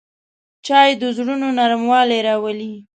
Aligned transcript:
چای 0.65 0.89
د 1.01 1.03
زړونو 1.17 1.47
نرموالی 1.59 2.19
راولي 2.27 2.73